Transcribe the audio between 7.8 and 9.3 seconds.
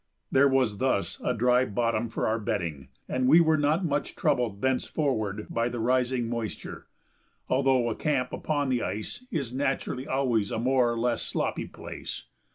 a camp upon the ice